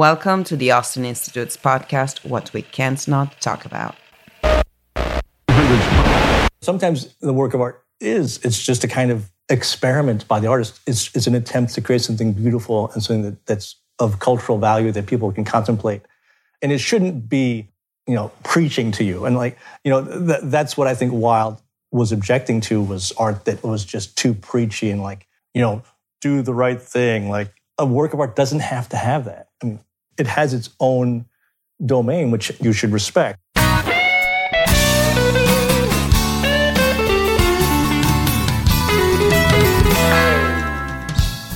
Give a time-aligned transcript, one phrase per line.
[0.00, 3.96] Welcome to the Austin Institute's podcast, What We Can't Not Talk About.
[6.62, 10.80] Sometimes the work of art is, it's just a kind of experiment by the artist.
[10.86, 14.90] It's, it's an attempt to create something beautiful and something that, that's of cultural value
[14.90, 16.00] that people can contemplate.
[16.62, 17.68] And it shouldn't be,
[18.06, 19.26] you know, preaching to you.
[19.26, 21.60] And like, you know, th- that's what I think Wilde
[21.92, 25.82] was objecting to was art that was just too preachy and like, you know,
[26.22, 27.28] do the right thing.
[27.28, 29.48] Like a work of art doesn't have to have that.
[29.62, 29.80] I mean,
[30.20, 31.24] it has its own
[31.84, 33.38] domain, which you should respect.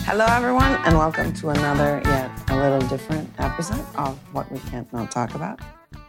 [0.06, 4.90] Hello, everyone, and welcome to another, yet a little different episode of What We Can't
[4.94, 5.60] Not Talk About.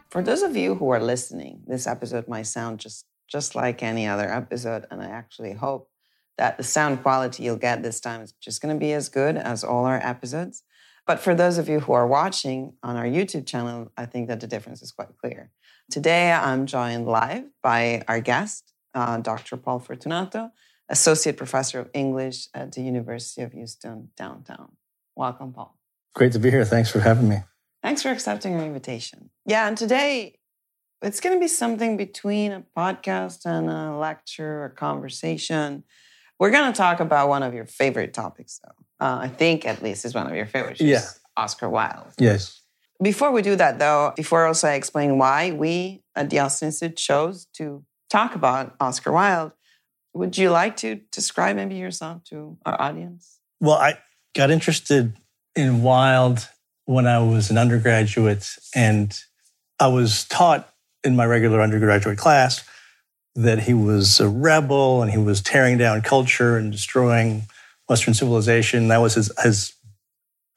[0.09, 4.07] For those of you who are listening, this episode might sound just, just like any
[4.07, 5.89] other episode, and I actually hope
[6.37, 9.35] that the sound quality you'll get this time is just going to be as good
[9.35, 10.63] as all our episodes.
[11.05, 14.39] But for those of you who are watching on our YouTube channel, I think that
[14.39, 15.51] the difference is quite clear.
[15.91, 19.55] Today, I'm joined live by our guest, uh, Dr.
[19.55, 20.49] Paul Fortunato,
[20.89, 24.77] Associate Professor of English at the University of Houston downtown.
[25.15, 25.77] Welcome, Paul.
[26.15, 26.65] Great to be here.
[26.65, 27.37] Thanks for having me.
[27.83, 29.29] Thanks for accepting our invitation.
[29.45, 30.39] Yeah, and today
[31.03, 35.83] it's going to be something between a podcast and a lecture or conversation.
[36.39, 39.05] We're going to talk about one of your favorite topics, though.
[39.05, 40.81] Uh, I think at least is one of your favorites.
[40.81, 41.01] Yeah.
[41.37, 42.13] Oscar Wilde.
[42.17, 42.61] Yes.
[43.01, 46.67] Before we do that, though, before I also I explain why we at the Austin
[46.67, 49.51] Institute chose to talk about Oscar Wilde,
[50.13, 53.39] would you like to describe maybe yourself to our audience?
[53.59, 53.99] Well, I
[54.33, 55.13] got interested
[55.55, 56.47] in Wilde
[56.85, 59.17] when I was an undergraduate, and
[59.79, 60.69] I was taught
[61.03, 62.63] in my regular undergraduate class
[63.35, 67.43] that he was a rebel and he was tearing down culture and destroying
[67.87, 68.87] Western civilization.
[68.87, 69.73] That was his, his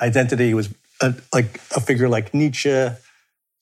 [0.00, 0.48] identity.
[0.48, 2.88] He was a, like a figure like Nietzsche,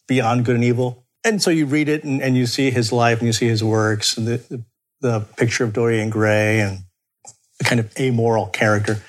[0.07, 1.05] beyond good and evil.
[1.25, 3.65] And so you read it and, and you see his life and you see his
[3.65, 4.63] works and the, the,
[5.01, 6.81] the picture of Dorian Gray and
[7.61, 9.03] a kind of amoral character.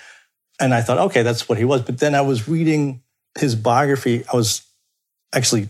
[0.59, 1.83] And I thought, okay, that's what he was.
[1.83, 3.03] But then I was reading
[3.37, 4.23] his biography.
[4.31, 4.63] I was
[5.35, 5.69] actually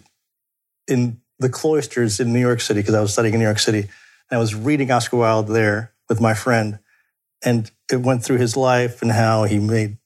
[0.88, 3.90] in the cloisters in New York City because I was studying in New York City.
[4.30, 6.80] And I was reading Oscar Wilde there with my friend.
[7.44, 9.98] And it went through his life and how he made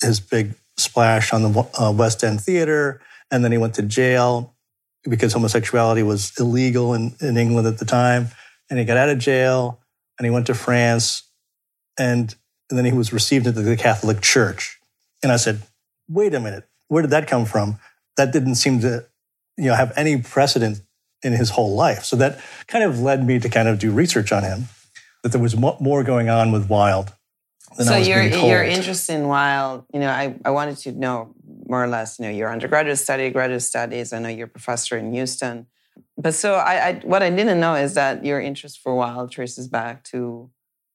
[0.00, 3.00] his big splash on the uh, West End Theater.
[3.30, 4.54] And then he went to jail
[5.08, 8.28] because homosexuality was illegal in, in England at the time.
[8.70, 9.80] And he got out of jail
[10.18, 11.22] and he went to France.
[11.98, 12.34] And,
[12.68, 14.78] and then he was received into the Catholic Church.
[15.22, 15.62] And I said,
[16.08, 17.78] wait a minute, where did that come from?
[18.16, 19.06] That didn't seem to
[19.56, 20.80] you know, have any precedent
[21.22, 22.04] in his whole life.
[22.04, 24.64] So that kind of led me to kind of do research on him,
[25.22, 27.12] that there was more going on with Wilde
[27.76, 28.50] than so I was your being told.
[28.50, 31.34] your interest in Wilde, you know, I, I wanted to know
[31.66, 34.12] more or less, you know, your undergraduate study, graduate studies.
[34.12, 35.66] I know you're a professor in Houston.
[36.16, 39.68] But so I, I what I didn't know is that your interest for Wilde traces
[39.68, 40.50] back to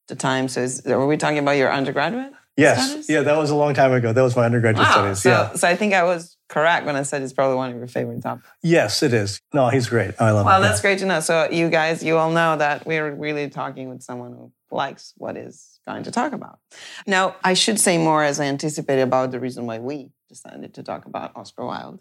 [0.08, 0.48] the time.
[0.48, 2.32] So is, were we talking about your undergraduate?
[2.56, 2.86] Yes.
[2.88, 3.10] studies?
[3.10, 4.14] Yeah, that was a long time ago.
[4.14, 4.92] That was my undergraduate Wow.
[4.92, 5.22] studies.
[5.22, 5.54] So, yeah.
[5.54, 8.22] so I think I was correct when I said it's probably one of your favorite
[8.22, 8.48] topics.
[8.62, 9.40] Yes, it is.
[9.54, 10.16] No, he's great.
[10.20, 10.64] Oh, I love Well, him.
[10.64, 11.20] that's great to know.
[11.22, 15.38] So you guys, you all know that we're really talking with someone who likes what
[15.38, 16.60] is going to talk about.
[17.08, 20.84] Now, I should say more as I anticipated about the reason why we decided to
[20.84, 22.00] talk about Oscar Wilde.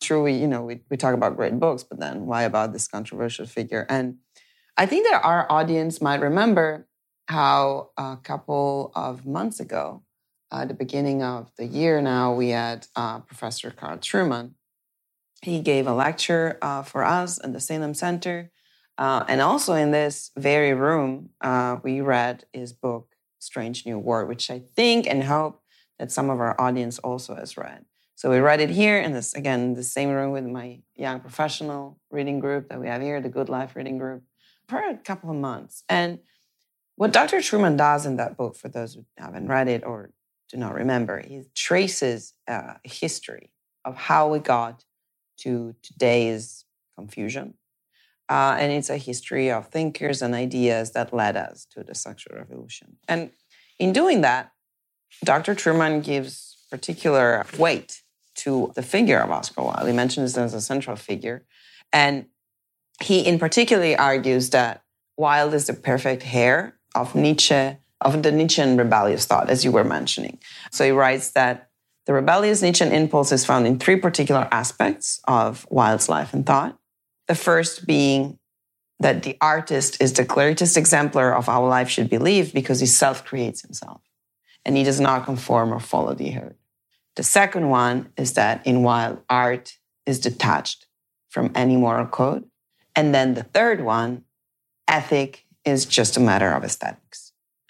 [0.00, 2.86] True, we, you know, we, we talk about great books, but then why about this
[2.86, 3.86] controversial figure?
[3.88, 4.18] And
[4.76, 6.86] I think that our audience might remember
[7.28, 10.02] how a couple of months ago,
[10.62, 14.52] at the beginning of the year now, we had uh, Professor Carl Trueman.
[15.42, 18.50] He gave a lecture uh, for us in the Salem Center.
[18.96, 24.28] Uh, and also in this very room, uh, we read his book, Strange New World,
[24.28, 25.60] which I think and hope
[25.98, 27.84] that some of our audience also has read.
[28.14, 31.98] So we read it here in this, again, the same room with my young professional
[32.10, 34.22] reading group that we have here, the Good Life reading group,
[34.68, 35.82] for a couple of months.
[35.88, 36.20] And
[36.94, 37.42] what Dr.
[37.42, 40.10] Truman does in that book, for those who haven't read it or
[40.54, 43.50] do not remember, he traces uh, a history
[43.84, 44.84] of how we got
[45.38, 46.64] to today's
[46.96, 47.54] confusion.
[48.28, 52.38] Uh, and it's a history of thinkers and ideas that led us to the sexual
[52.38, 52.96] revolution.
[53.08, 53.30] And
[53.80, 54.52] in doing that,
[55.24, 55.56] Dr.
[55.56, 58.02] Trueman gives particular weight
[58.36, 59.88] to the figure of Oscar Wilde.
[59.88, 61.44] He mentions him as a central figure.
[61.92, 62.26] And
[63.02, 64.84] he, in particular, argues that
[65.16, 69.84] Wilde is the perfect heir of Nietzsche, of the Nietzschean rebellious thought, as you were
[69.84, 70.38] mentioning.
[70.70, 71.70] So he writes that
[72.06, 76.78] the rebellious Nietzschean impulse is found in three particular aspects of Wilde's life and thought.
[77.28, 78.38] The first being
[79.00, 82.86] that the artist is the greatest exemplar of how life should be lived because he
[82.86, 84.02] self creates himself
[84.64, 86.56] and he does not conform or follow the herd.
[87.16, 90.86] The second one is that in Wilde, art is detached
[91.30, 92.44] from any moral code.
[92.94, 94.24] And then the third one,
[94.86, 97.23] ethic is just a matter of aesthetics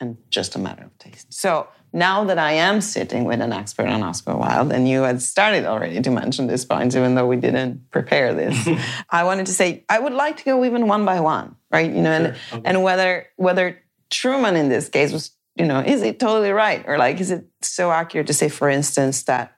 [0.04, 1.32] and just a matter of taste.
[1.32, 5.22] So now that I am sitting with an expert on Oscar Wilde, and you had
[5.22, 8.68] started already to mention this point, even though we didn't prepare this,
[9.10, 11.90] I wanted to say I would like to go even one by one, right?
[11.90, 12.62] You know, and, okay.
[12.64, 13.78] and whether whether
[14.10, 16.84] Trueman in this case was, you know, is it totally right?
[16.86, 19.56] Or like, is it so accurate to say, for instance, that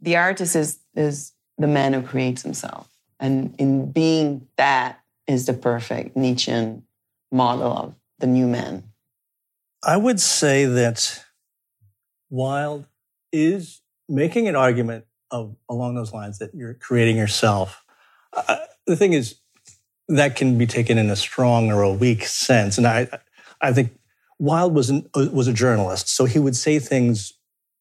[0.00, 2.88] the artist is is the man who creates himself.
[3.18, 6.82] And in being that is the perfect Nietzschean
[7.32, 8.84] model of the new man.
[9.86, 11.24] I would say that
[12.28, 12.86] Wilde
[13.32, 17.84] is making an argument of along those lines that you're creating yourself.
[18.32, 18.56] Uh,
[18.86, 19.36] the thing is,
[20.08, 23.08] that can be taken in a strong or a weak sense, and I,
[23.60, 23.98] I think
[24.38, 27.32] Wilde was an, was a journalist, so he would say things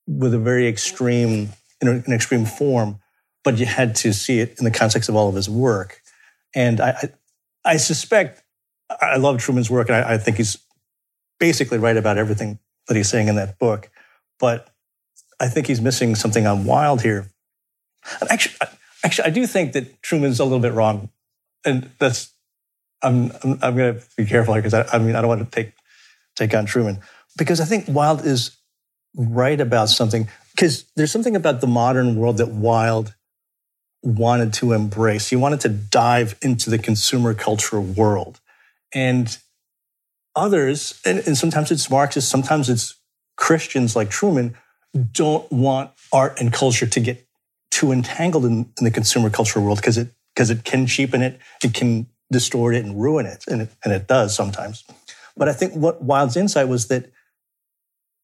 [0.07, 1.49] with a very extreme,
[1.81, 2.99] in an extreme form,
[3.43, 6.01] but you had to see it in the context of all of his work.
[6.55, 7.09] And I, I,
[7.73, 8.43] I suspect
[8.89, 10.57] I love Trueman's work, and I, I think he's
[11.39, 13.89] basically right about everything that he's saying in that book.
[14.39, 14.69] But
[15.39, 17.27] I think he's missing something on Wilde here.
[18.19, 18.55] And actually,
[19.03, 21.09] actually, I do think that Trueman's a little bit wrong,
[21.65, 22.31] and that's
[23.01, 25.51] I'm I'm, I'm going to be careful here because I, I mean I don't want
[25.51, 25.73] to take
[26.35, 27.01] take on Trueman
[27.37, 28.57] because I think Wilde is
[29.15, 33.15] right about something because there's something about the modern world that Wilde
[34.03, 35.29] wanted to embrace.
[35.29, 38.39] He wanted to dive into the consumer culture world,
[38.93, 39.37] and
[40.35, 42.95] others, and, and sometimes it's Marxists, sometimes it's
[43.37, 44.55] Christians like Trueman
[45.11, 47.27] don't want art and culture to get
[47.71, 51.39] too entangled in, in the consumer culture world because it because it can cheapen it,
[51.63, 54.83] it can distort it and ruin it, and it and it does sometimes.
[55.37, 57.11] But I think what Wilde's insight was that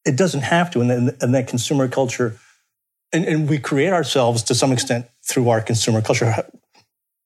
[0.06, 2.38] it doesn't have to, and, and that consumer culture,
[3.14, 6.34] and, and we create ourselves to some extent through our consumer culture.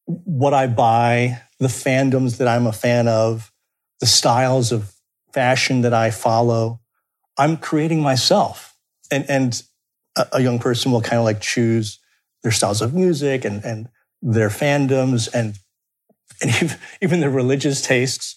[0.06, 3.52] What I buy, the fandoms that I'm a fan of,
[4.00, 4.94] the styles of
[5.33, 6.80] fashion that I follow,
[7.38, 8.75] I'm creating myself.
[9.12, 9.62] And, and
[10.18, 12.00] a, a young person will kind of like choose
[12.44, 13.89] their styles of music and, and
[14.21, 15.57] their fandoms and,
[16.42, 18.36] and even, their religious tastes.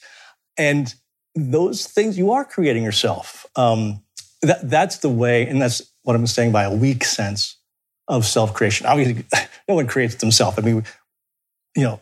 [0.57, 0.93] And
[1.35, 3.47] those things you are creating yourself.
[3.57, 4.03] Um,
[4.43, 7.57] that, that's the way, and that's what I'm saying by a weak sense
[8.07, 8.87] of self creation.
[8.87, 9.25] Obviously,
[9.69, 10.59] no one creates themselves.
[10.59, 10.85] I mean,
[11.77, 12.01] you know,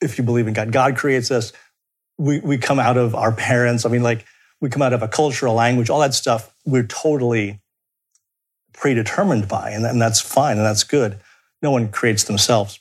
[0.00, 1.52] if you believe in God, God creates us.
[2.18, 3.86] We, we come out of our parents.
[3.86, 4.26] I mean, like,
[4.60, 7.60] we come out of a cultural language, all that stuff, we're totally
[8.72, 11.18] predetermined by, and, and that's fine and that's good.
[11.62, 12.80] No one creates themselves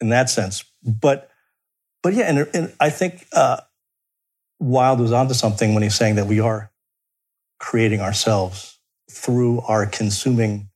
[0.00, 0.64] in that sense.
[0.82, 1.30] But,
[2.02, 3.60] but yeah, and, and I think uh,
[4.58, 6.70] Wilde was onto something when he's saying that we are
[7.58, 8.78] creating ourselves
[9.10, 10.68] through our consuming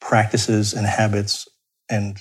[0.00, 1.48] practices and habits
[1.88, 2.18] and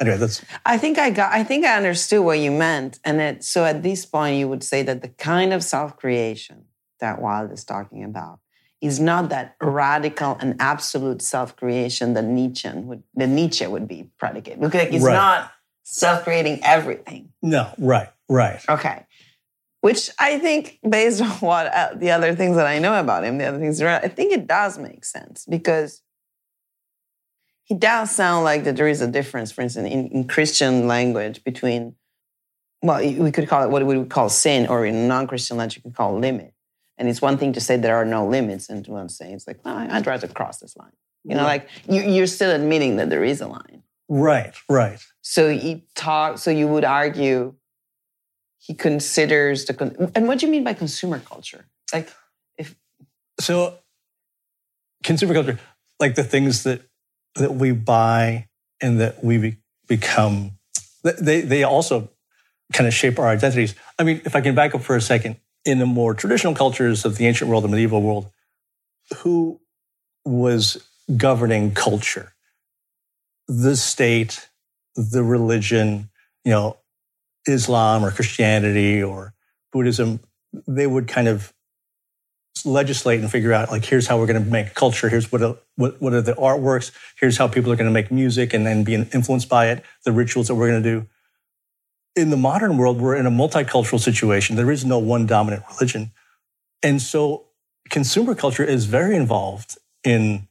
[0.00, 3.44] anyway that's i think i got i think i understood what you meant and it,
[3.44, 6.64] so at this point you would say that the kind of self-creation
[7.00, 8.40] that Wilde is talking about
[8.80, 14.60] is not that radical and absolute self-creation that Nietzsche would that Nietzsche would be predicated.
[14.60, 15.14] Look, like it's right.
[15.14, 15.50] not
[15.84, 17.32] self-creating everything.
[17.42, 18.60] No, right, right.
[18.68, 19.06] Okay.
[19.80, 23.38] Which I think, based on what uh, the other things that I know about him,
[23.38, 26.02] the other things, around, I think it does make sense because
[27.64, 31.42] he does sound like that there is a difference, for instance, in, in Christian language
[31.44, 31.94] between,
[32.82, 35.82] well, we could call it what we would call sin, or in non-Christian language, you
[35.82, 36.52] could call limit.
[36.98, 39.46] And it's one thing to say there are no limits, and what I'm saying it's
[39.46, 40.92] like, well, I'd rather cross this line.
[41.24, 43.82] You know, like you, you're still admitting that there is a line.
[44.08, 45.02] Right, right.
[45.22, 46.36] So you talk.
[46.36, 47.54] So you would argue
[48.58, 50.10] he considers the.
[50.14, 51.64] And what do you mean by consumer culture?
[51.94, 52.12] Like,
[52.58, 52.76] if
[53.40, 53.78] so,
[55.02, 55.58] consumer culture,
[55.98, 56.82] like the things that
[57.36, 58.48] that we buy
[58.80, 59.56] and that we be,
[59.88, 60.52] become.
[61.02, 62.10] They they also
[62.72, 63.74] kind of shape our identities.
[63.98, 67.04] I mean, if I can back up for a second, in the more traditional cultures
[67.04, 68.30] of the ancient world, the medieval world,
[69.18, 69.60] who
[70.24, 70.82] was
[71.16, 72.32] governing culture?
[73.48, 74.48] The state,
[74.96, 76.10] the religion,
[76.44, 76.78] you know,
[77.46, 79.34] Islam or Christianity or
[79.72, 80.20] Buddhism,
[80.66, 81.52] they would kind of
[82.64, 85.56] legislate and figure out like here's how we're going to make culture here's what, a,
[85.76, 88.84] what what are the artworks here's how people are going to make music and then
[88.84, 91.06] be influenced by it the rituals that we're going to do
[92.16, 94.56] in the modern world, we're in a multicultural situation.
[94.56, 96.12] There is no one dominant religion.
[96.82, 97.46] And so
[97.90, 100.46] consumer culture is very involved in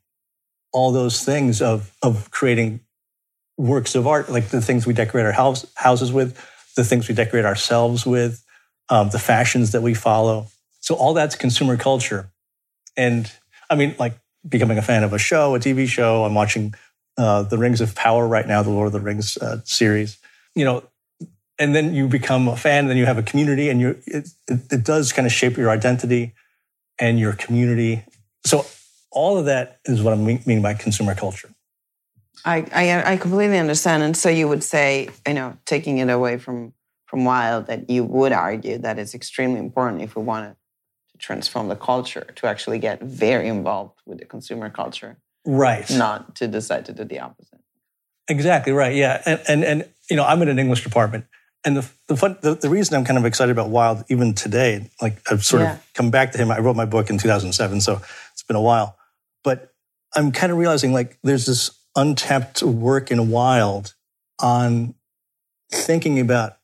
[0.71, 2.81] all those things of, of creating
[3.57, 6.35] works of art, like the things we decorate our house, houses with,
[6.75, 8.43] the things we decorate ourselves with,
[8.89, 10.47] um, the fashions that we follow.
[10.83, 12.29] So all that's consumer culture.
[12.97, 13.31] And
[13.69, 16.25] I mean, like becoming a fan of a show, a TV show.
[16.25, 16.73] I'm watching
[17.17, 20.17] uh, The Rings of Power right now, the Lord of the Rings uh, series.
[20.55, 20.83] You know,
[21.57, 24.59] and then you become a fan, then you have a community, and you it, it,
[24.73, 26.33] it does kind of shape your identity
[26.99, 28.03] and your community.
[28.45, 28.65] So
[29.09, 31.49] all of that is what I mean by consumer culture.
[32.43, 36.37] I, I, I completely understand, and so you would say, you know, taking it away
[36.39, 36.73] from
[37.05, 40.57] from Wilde, that you would argue that it's extremely important if we want to
[41.23, 45.89] transform the culture to actually get very involved with the consumer culture, right?
[45.89, 47.61] Not to decide to do the opposite.
[48.27, 48.93] Exactly right.
[48.93, 51.25] Yeah, and and, and you know, I'm in an English department,
[51.63, 54.89] and the the, fun, the the reason I'm kind of excited about Wilde even today,
[55.01, 55.75] like I've sort yeah.
[55.75, 56.51] of come back to him.
[56.51, 58.01] I wrote my book in 2007, so
[58.33, 58.97] it's been a while,
[59.45, 59.73] but
[60.15, 63.93] I'm kind of realizing like there's this untapped work in Wilde
[64.39, 64.93] on
[65.71, 66.57] thinking about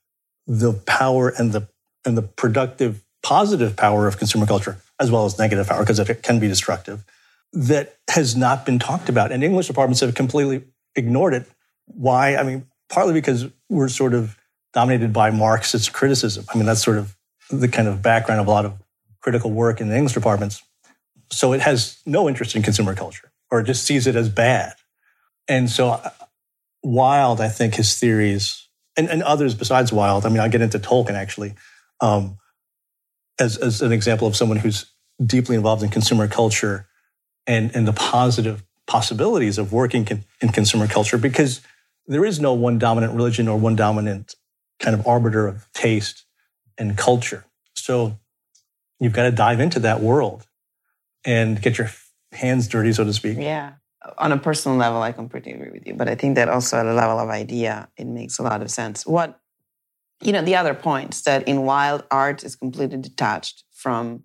[0.48, 1.70] the power and the
[2.06, 6.24] and the productive positive power of consumer culture as well as negative power because it
[6.24, 7.04] can be destructive
[7.52, 9.32] that has not been talked about.
[9.32, 10.64] And english departments have completely
[10.96, 11.46] ignored it.
[11.86, 12.36] Why?
[12.36, 14.38] I mean partly because we're sort of
[14.74, 16.46] dominated by marxist criticism.
[16.54, 17.16] I mean that's sort of
[17.50, 18.74] the kind of background of a lot of
[19.22, 20.62] critical work in the english departments.
[21.32, 24.74] So it has no interest in consumer culture or just sees it as bad.
[25.48, 26.02] And so
[26.84, 28.68] Wilde, I think his theories
[29.00, 31.56] and, and others besides Wilde, I mean, I get into Tolkien actually,
[32.02, 32.38] um,
[33.40, 34.86] as, as an example of someone who's
[35.24, 36.88] deeply involved in consumer culture
[37.48, 40.08] and, and the positive possibilities of working
[40.42, 41.62] in consumer culture because
[42.08, 44.36] there is no one dominant religion or one dominant
[44.80, 46.26] kind of arbiter of taste
[46.78, 47.46] and culture.
[47.76, 48.18] So
[49.00, 50.48] you've got to dive into that world
[51.26, 51.92] and get your
[52.32, 53.38] hands dirty, so to speak.
[53.38, 53.74] Yeah
[54.18, 55.94] on a personal level, I completely agree with you.
[55.94, 58.72] But I think that also at a level of idea, it makes a lot of
[58.72, 59.06] sense.
[59.06, 59.40] What,
[60.22, 64.24] you know, the other points that in Wilde art is completely detached from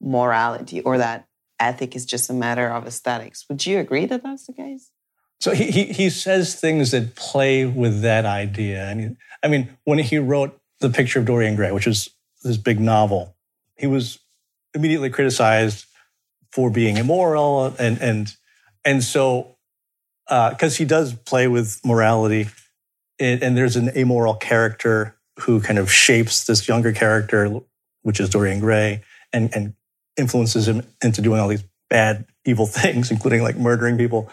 [0.00, 1.26] morality or that
[1.58, 3.44] ethic is just a matter of aesthetics.
[3.48, 4.90] Would you agree that that's the case?
[5.40, 8.86] So he, he, he says things that play with that idea.
[8.86, 12.10] I mean, I mean, when he wrote The Picture of Dorian Gray, which is
[12.42, 13.36] this big novel,
[13.76, 14.18] he was
[14.74, 15.86] immediately criticized
[16.52, 18.36] for being immoral and, and
[18.84, 19.56] and so,
[20.26, 22.48] because uh, he does play with morality,
[23.18, 27.60] and, and there's an amoral character who kind of shapes this younger character,
[28.02, 29.74] which is Dorian Gray, and, and
[30.16, 34.30] influences him into doing all these bad, evil things, including like murdering people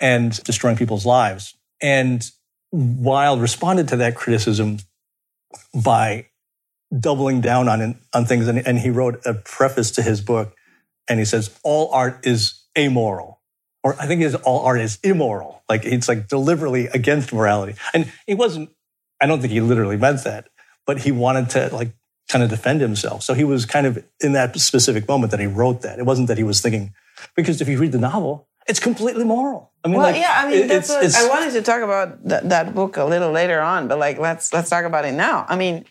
[0.00, 1.54] and destroying people's lives.
[1.80, 2.28] And
[2.72, 4.78] Wilde responded to that criticism
[5.74, 6.26] by
[6.98, 8.48] doubling down on, on things.
[8.48, 10.54] And, and he wrote a preface to his book,
[11.08, 13.34] and he says, All art is amoral
[13.84, 15.62] or I think his all art is immoral.
[15.68, 17.74] Like it's like deliberately against morality.
[17.92, 18.70] And he wasn't,
[19.20, 20.48] I don't think he literally meant that,
[20.86, 21.92] but he wanted to like
[22.28, 23.22] kind of defend himself.
[23.22, 25.98] So he was kind of in that specific moment that he wrote that.
[25.98, 26.94] It wasn't that he was thinking,
[27.36, 29.72] because if you read the novel, it's completely moral.
[29.84, 31.82] I mean, well, like, yeah, I mean, that's it's, what, it's, I wanted to talk
[31.82, 35.12] about th- that book a little later on, but like, let's let's talk about it
[35.12, 35.44] now.
[35.46, 35.84] I mean,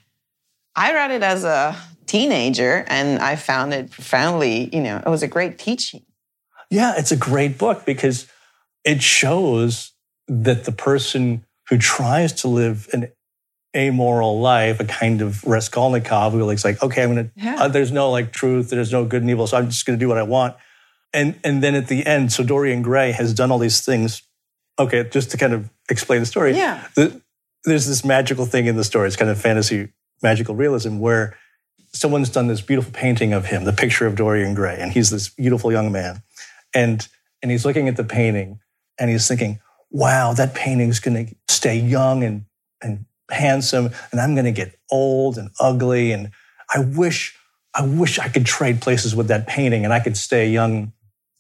[0.75, 1.75] I read it as a
[2.07, 6.03] teenager, and I found it profoundly, you know, it was a great teaching.
[6.71, 8.25] Yeah, it's a great book because
[8.83, 9.91] it shows
[10.27, 13.11] that the person who tries to live an
[13.75, 17.31] amoral life, a kind of Raskolnikov, who like, like okay, I'm gonna.
[17.35, 17.63] Yeah.
[17.63, 18.69] Uh, there's no like truth.
[18.69, 20.55] There's no good and evil, so I'm just gonna do what I want.
[21.13, 24.23] And and then at the end, so Dorian Gray has done all these things.
[24.79, 26.55] Okay, just to kind of explain the story.
[26.55, 26.87] Yeah.
[26.95, 27.21] The,
[27.65, 29.07] there's this magical thing in the story.
[29.07, 29.89] It's kind of fantasy,
[30.21, 31.37] magical realism where
[31.93, 35.29] someone's done this beautiful painting of him, the picture of Dorian Gray, and he's this
[35.29, 36.23] beautiful young man
[36.73, 37.07] and
[37.41, 38.59] and he's looking at the painting
[38.97, 39.59] and he's thinking,
[39.91, 42.45] wow, that painting's going to stay young and
[42.81, 46.31] and handsome, and I'm going to get old and ugly, and
[46.75, 47.37] I wish
[47.73, 50.91] I wish I could trade places with that painting, and I could stay young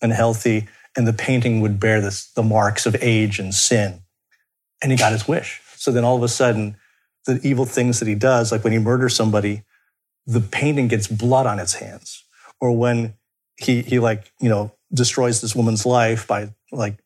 [0.01, 3.99] and healthy, and the painting would bear this, the marks of age and sin.
[4.81, 5.61] And he got his wish.
[5.75, 6.77] So then all of a sudden,
[7.25, 9.63] the evil things that he does, like when he murders somebody,
[10.25, 12.23] the painting gets blood on its hands.
[12.61, 13.15] Or when
[13.57, 16.97] he he like, you know, destroys this woman's life by like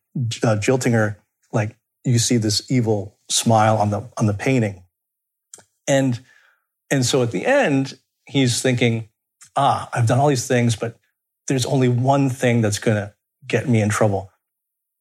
[0.44, 1.18] uh, jilting her,
[1.52, 1.76] like
[2.08, 4.84] you see this evil smile on the on the painting,
[5.88, 6.20] and
[6.90, 9.10] and so at the end he's thinking,
[9.56, 10.98] ah, I've done all these things, but
[11.48, 13.14] there's only one thing that's to
[13.46, 14.32] get me in trouble.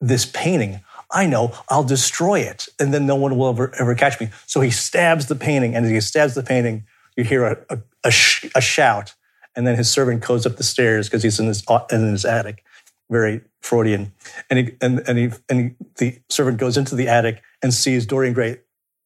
[0.01, 0.81] This painting.
[1.13, 4.31] I know I'll destroy it, and then no one will ever ever catch me.
[4.47, 6.85] So he stabs the painting, and as he stabs the painting,
[7.17, 9.15] you hear a, a, a, sh- a shout,
[9.55, 12.65] and then his servant goes up the stairs because he's in his in his attic,
[13.11, 14.13] very Freudian.
[14.51, 18.07] And he, and, and, he, and he, the servant goes into the attic and sees
[18.07, 18.61] Dorian Gray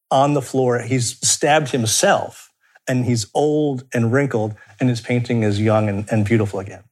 [0.09, 0.79] on the floor.
[0.79, 2.51] He's stabbed himself
[2.87, 6.83] and he's old and wrinkled and his painting is young and, and beautiful again.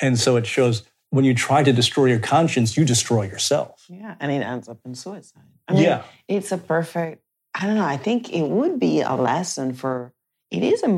[0.00, 3.86] And so it shows when you try to destroy your conscience, you destroy yourself.
[3.88, 5.42] Yeah, and it ends up in suicide.
[5.68, 6.02] I mean, yeah.
[6.28, 7.22] it's a perfect.
[7.54, 7.84] I don't know.
[7.84, 10.12] I think it would be a lesson for.
[10.50, 10.88] It is a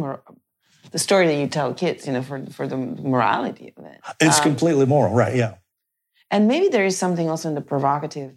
[0.93, 4.01] the story that you tell kids, you know, for for the morality of it.
[4.21, 5.35] It's Um, completely moral, right?
[5.35, 5.55] Yeah.
[6.31, 8.33] And maybe there is something also in the provocative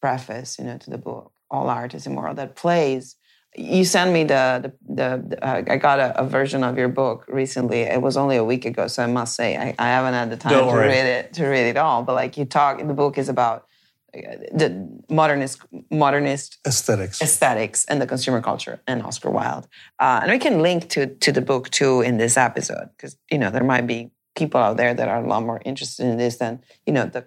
[0.00, 3.16] preface, you know, to the book, All Art is Immoral, that plays.
[3.54, 6.88] You sent me the, the, the, the- uh, I got a, a version of your
[6.88, 7.80] book recently.
[7.82, 10.36] It was only a week ago, so I must say I, I haven't had the
[10.38, 10.88] time Don't to worry.
[10.88, 12.02] read it to read it all.
[12.02, 13.66] But like you talk, in the book is about
[14.12, 17.22] the modernist modernist Aesthetics.
[17.22, 19.66] aesthetics and the consumer culture and Oscar Wilde.
[19.98, 23.38] Uh, and we can link to to the book too in this episode because you
[23.38, 26.36] know there might be people out there that are a lot more interested in this
[26.36, 27.26] than you know the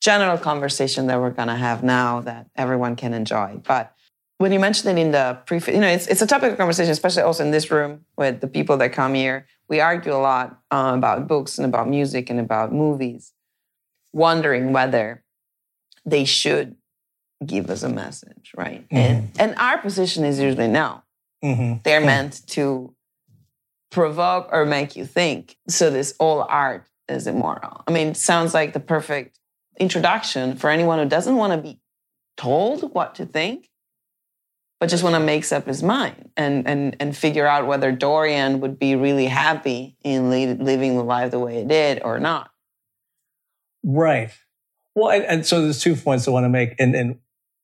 [0.00, 3.60] general conversation that we're going to have now that everyone can enjoy.
[3.66, 3.92] But
[4.38, 6.92] when you mentioned it in the preface, you know, it's, it's a topic of conversation,
[6.92, 9.46] especially also in this room with the people that come here.
[9.68, 13.32] We argue a lot uh, about books and about music and about movies,
[14.12, 15.24] wondering whether
[16.06, 16.76] they should
[17.44, 18.86] give us a message, right?
[18.90, 21.02] And, and our position is usually no.
[21.42, 22.94] hmm They're meant to
[23.90, 25.56] provoke or make you think.
[25.68, 27.82] So this all art is immoral.
[27.86, 29.38] I mean, sounds like the perfect
[29.78, 31.80] introduction for anyone who doesn't want to be
[32.36, 33.68] told what to think,
[34.80, 38.60] but just want to make up his mind and and and figure out whether Dorian
[38.60, 42.50] would be really happy in li- living the life the way it did or not.
[43.82, 44.32] Right.
[44.96, 46.74] Well, and, and so there's two points I want to make.
[46.80, 47.18] And, and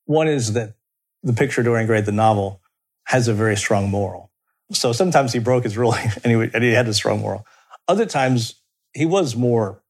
[0.05, 0.75] one is that
[1.23, 2.61] the picture Dorian Gray, the novel,
[3.07, 4.31] has a very strong moral.
[4.71, 7.47] So sometimes he broke his ruling and he, and he had a strong moral.
[7.89, 8.55] Other times
[8.93, 9.83] he was more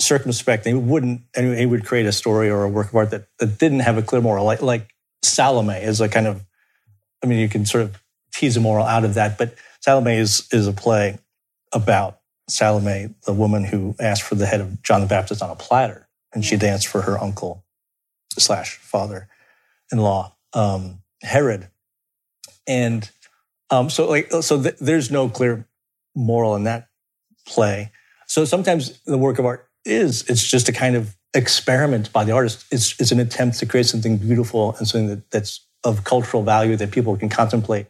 [0.00, 0.64] circumspect.
[0.64, 3.58] He wouldn't, and he would create a story or a work of art that, that
[3.58, 6.44] didn't have a clear moral, like, like Salome is a kind of,
[7.22, 8.00] I mean, you can sort of
[8.32, 11.18] tease a moral out of that, but Salome is, is a play
[11.72, 15.56] about Salome, the woman who asked for the head of John the Baptist on a
[15.56, 16.03] platter,
[16.34, 17.64] and she danced for her uncle
[18.38, 21.68] slash father-in-law, um, Herod.
[22.66, 23.08] And
[23.70, 25.66] um, so, like, so th- there's no clear
[26.14, 26.88] moral in that
[27.46, 27.92] play.
[28.26, 32.32] So sometimes the work of art is it's just a kind of experiment by the
[32.32, 32.64] artist.
[32.70, 36.76] It's it's an attempt to create something beautiful and something that, that's of cultural value
[36.76, 37.86] that people can contemplate.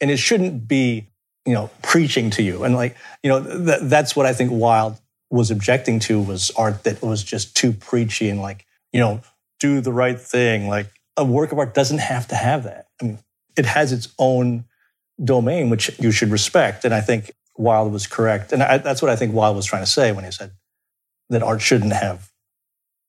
[0.00, 1.08] And it shouldn't be,
[1.46, 2.64] you know, preaching to you.
[2.64, 4.98] And like, you know, th- that's what I think Wilde
[5.30, 9.20] was objecting to was art that was just too preachy and like, you know,
[9.60, 10.68] do the right thing.
[10.68, 12.86] Like a work of art doesn't have to have that.
[13.00, 13.18] I mean,
[13.56, 14.64] it has its own
[15.22, 16.84] domain, which you should respect.
[16.84, 18.52] And I think Wilde was correct.
[18.52, 20.52] And I, that's what I think Wilde was trying to say when he said
[21.28, 22.30] that art shouldn't have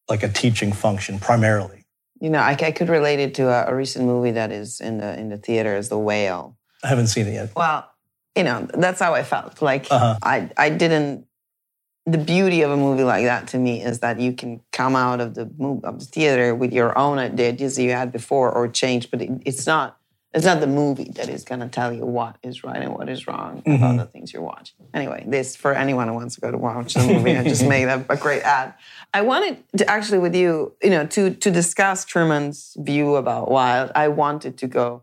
[0.10, 1.86] like a teaching function primarily.
[2.19, 4.97] You know, I, I could relate it to a, a recent movie that is in
[4.97, 6.58] the in the theater is The Whale.
[6.84, 7.51] I haven't seen it yet.
[7.55, 7.89] Well,
[8.36, 9.62] you know, that's how I felt.
[9.62, 10.17] Like Uh-huh.
[10.21, 11.25] I, I didn't.
[12.05, 15.21] The beauty of a movie like that to me is that you can come out
[15.21, 18.67] of the mov- of the theater with your own ideas that you had before or
[18.67, 19.95] change, but it, it's not.
[20.31, 23.09] It's not the movie that is going to tell you what is right and what
[23.09, 23.97] is wrong about Mhm.
[23.97, 24.75] the things you're watching.
[24.93, 27.85] Anyway, this for anyone who wants to go to watch the movie, I just made
[27.88, 28.75] a, a great ad.
[29.12, 33.91] I wanted to actually with you, you know, to to discuss Trueman's view about Wilde.
[33.95, 35.01] I wanted to go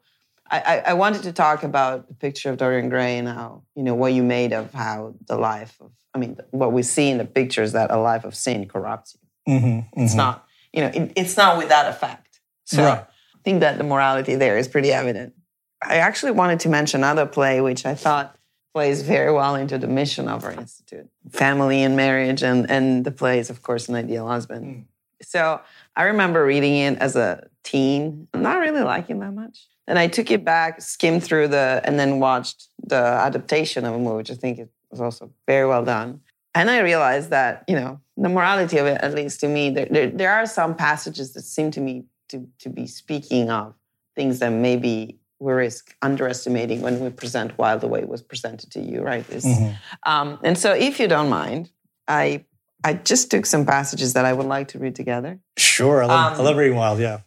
[0.51, 3.95] I, I, wanted to talk about the picture of Dorian Gray and how, you know,
[3.95, 7.25] what you made of how the life of, I mean, what we see in the
[7.25, 9.55] pictures that a life of sin corrupts you.
[9.55, 12.41] Mm-hmm, It's not, you know, it, it's not without effect.
[12.65, 12.99] So Right.
[13.01, 15.35] I think that the morality there is pretty evident.
[15.83, 18.37] I actually wanted to mention another play, which I thought
[18.73, 23.11] plays very well into the mission of our institute family and marriage, and, and the
[23.11, 24.87] play is, of course, An Ideal Husband.
[25.23, 25.61] So
[25.95, 29.67] I remember reading it as a teen, not really liking that much.
[29.89, 33.99] And I took it back, skimmed through the, and then watched the adaptation of a
[33.99, 36.21] movie, which I think it was also very well done.
[36.55, 39.87] And I realized that, you know, the morality of it, at least to me, there,
[39.91, 43.75] there, there are some passages that seem to me to, to be speaking of
[44.17, 48.71] things that maybe we risk underestimating when we present Wilde the way it was presented
[48.73, 49.27] to you, right?
[49.29, 49.77] This, Mhm.
[50.05, 51.71] um, and so, if you don't mind,
[52.09, 52.45] I
[52.85, 55.39] I just took some passages that I would like to read together.
[55.59, 56.03] Sure.
[56.03, 57.01] I love, Um, I love reading Wilde.
[57.01, 57.19] Yeah.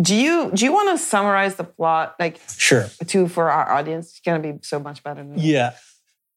[0.00, 2.88] Do you do you want to summarize the plot, like Sure.
[3.06, 4.10] to for our audience?
[4.10, 5.22] It's gonna be so much better.
[5.22, 5.72] Than Yeah.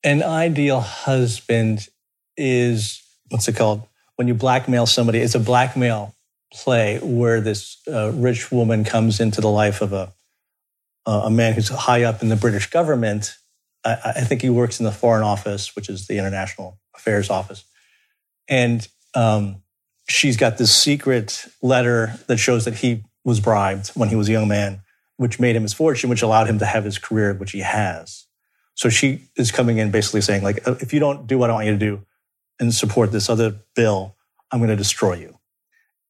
[0.04, 1.88] An ideal husband
[2.36, 3.84] is what's it called?
[4.16, 6.14] When you blackmail somebody, it's a blackmail
[6.54, 10.14] play where this uh, rich woman comes into the life of a
[11.06, 13.36] uh, a man who's high up in the British government.
[13.86, 17.64] I, I think he works in the Foreign Office, which is the International Affairs Office,
[18.48, 19.62] and um,
[20.08, 24.32] she's got this secret letter that shows that he was bribed when he was a
[24.32, 24.82] young man,
[25.18, 28.26] which made him his fortune, which allowed him to have his career, which he has.
[28.76, 31.54] So she is coming in basically saying, like, uh, if you don't do what I
[31.54, 32.06] want you to do,
[32.60, 34.16] and support this other bill,
[34.52, 35.40] I'm going to destroy you.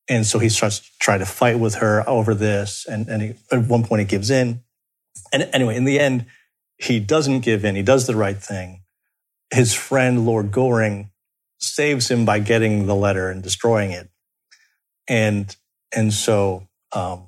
[0.09, 2.85] And so he starts to try to fight with her over this.
[2.89, 4.61] And, and he, at one point he gives in.
[5.31, 6.25] And anyway, in the end,
[6.77, 7.75] he doesn't give in.
[7.75, 8.81] He does the right thing.
[9.53, 11.11] His friend, Lord Goring,
[11.59, 14.09] saves him by getting the letter and destroying it.
[15.07, 15.55] And,
[15.95, 17.27] and so, um,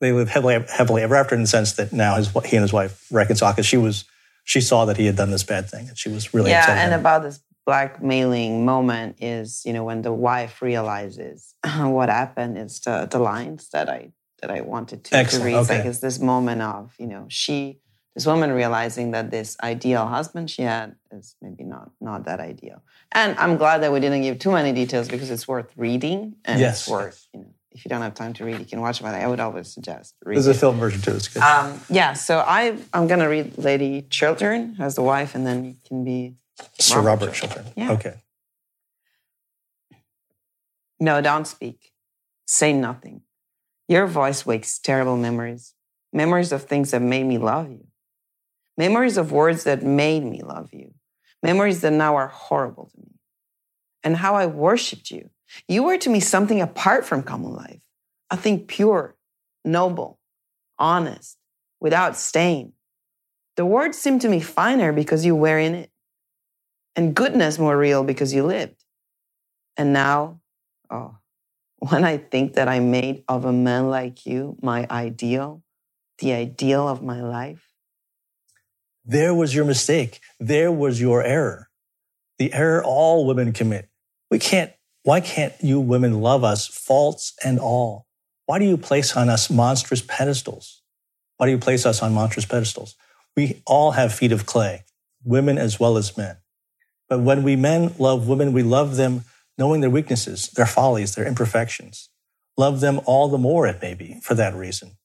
[0.00, 2.72] they live heavily, heavily ever after in the sense that now his, he and his
[2.72, 4.04] wife reconcile because she was,
[4.44, 6.78] she saw that he had done this bad thing and she was really yeah, upset.
[6.78, 12.80] and about this blackmailing moment is, you know, when the wife realizes what happened is
[12.80, 15.54] the, the lines that I that I wanted to, to read.
[15.54, 15.78] Okay.
[15.78, 17.80] like it's this moment of, you know, she
[18.14, 22.82] this woman realizing that this ideal husband she had is maybe not not that ideal.
[23.12, 26.60] And I'm glad that we didn't give too many details because it's worth reading and
[26.60, 29.00] Yes, it's worth, you know, if you don't have time to read, you can watch
[29.00, 29.02] it.
[29.02, 30.42] But I would always suggest reading.
[30.42, 31.14] There's a film version too.
[31.14, 31.42] It's good.
[31.42, 35.76] Um, yeah, so I I'm gonna read Lady Chiltern as the wife, and then you
[35.86, 36.36] can be
[36.78, 37.64] Sir Robert Robert Chiltern.
[37.64, 37.72] Chiltern.
[37.76, 37.92] Yeah.
[37.92, 38.14] Okay.
[41.00, 41.92] No, don't speak.
[42.46, 43.22] Say nothing.
[43.88, 45.74] Your voice wakes terrible memories.
[46.12, 47.86] Memories of things that made me love you.
[48.76, 50.94] Memories of words that made me love you.
[51.42, 53.18] Memories that now are horrible to me.
[54.02, 55.30] And how I worshiped you.
[55.66, 57.82] You were to me something apart from common life.
[58.30, 59.16] A thing pure,
[59.64, 60.18] noble,
[60.78, 61.38] honest,
[61.80, 62.74] without stain.
[63.56, 65.90] The words seemed to me finer because you were in it.
[66.94, 68.84] And goodness more real because you lived.
[69.76, 70.40] And now
[70.90, 71.16] Oh,
[71.78, 75.62] when I think that I made of a man like you my ideal,
[76.18, 77.72] the ideal of my life.
[79.04, 80.20] There was your mistake.
[80.38, 81.70] There was your error.
[82.38, 83.88] The error all women commit.
[84.30, 88.06] We can't, why can't you women love us, faults and all?
[88.46, 90.82] Why do you place on us monstrous pedestals?
[91.36, 92.96] Why do you place us on monstrous pedestals?
[93.36, 94.84] We all have feet of clay,
[95.24, 96.38] women as well as men.
[97.08, 99.24] But when we men love women, we love them
[99.56, 102.08] knowing their weaknesses, their follies, their imperfections.
[102.56, 104.96] Love them all the more, it may be, for that reason.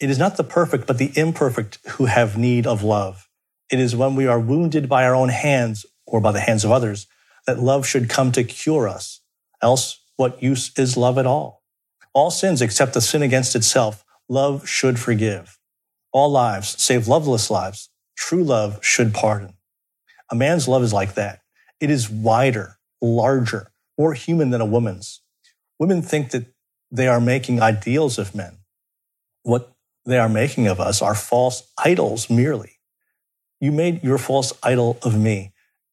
[0.00, 3.28] It is not the perfect, but the imperfect who have need of love.
[3.70, 6.70] It is when we are wounded by our own hands or by the hands of
[6.70, 7.06] others
[7.46, 9.20] that love should come to cure us.
[9.62, 11.62] Else, what use is love at all?
[12.14, 15.58] All sins except the sin against itself, love should forgive.
[16.12, 19.54] All lives, save loveless lives, true love should pardon.
[20.30, 21.40] A man's love is like that.
[21.80, 25.20] It is wider, larger, more human than a woman's.
[25.78, 26.46] Women think that
[26.90, 28.58] they are making ideals of men.
[29.42, 29.72] What
[30.04, 32.78] they are making of us are false idols merely.
[33.60, 35.52] You made your false idol of me,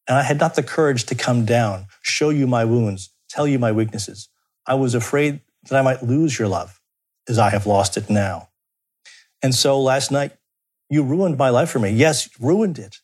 [0.09, 3.59] and I had not the courage to come down, show you my wounds, tell you
[3.59, 4.27] my weaknesses.
[4.65, 6.81] I was afraid that I might lose your love
[7.27, 8.49] as I have lost it now.
[9.43, 10.33] And so last night,
[10.89, 11.91] you ruined my life for me.
[11.91, 12.97] Yes, ruined it.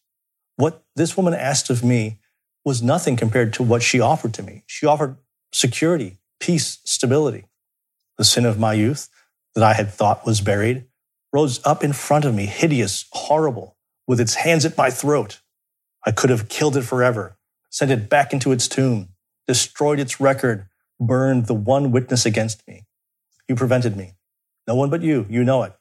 [0.56, 2.18] What this woman asked of me
[2.66, 4.64] was nothing compared to what she offered to me.
[4.66, 5.18] She offered
[5.54, 7.46] security, peace, stability.
[8.18, 9.10] The sin of my youth
[9.54, 10.86] that I had thought was buried
[11.32, 15.42] rose up in front of me, hideous, horrible, with its hands at my throat.
[16.06, 17.38] I could have killed it forever,
[17.70, 19.10] sent it back into its tomb,
[19.48, 20.68] destroyed its record,
[21.00, 22.86] burned the one witness against me.
[23.48, 24.14] You prevented me.
[24.68, 25.74] No one but you, you know it.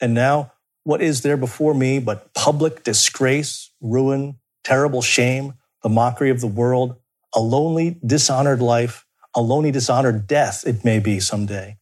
[0.00, 0.52] And now,
[0.84, 6.46] what is there before me but public disgrace, ruin, terrible shame, the mockery of the
[6.46, 6.96] world,
[7.34, 11.78] a lonely, dishonored life, a lonely, dishonored death, it may be someday.